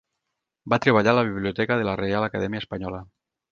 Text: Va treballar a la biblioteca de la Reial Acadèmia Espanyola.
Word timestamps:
Va 0.73 0.79
treballar 0.85 1.13
a 1.17 1.19
la 1.19 1.25
biblioteca 1.27 1.79
de 1.83 1.87
la 1.91 1.95
Reial 2.01 2.29
Acadèmia 2.31 2.65
Espanyola. 2.65 3.07